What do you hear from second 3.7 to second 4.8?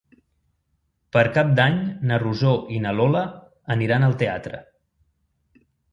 aniran al teatre.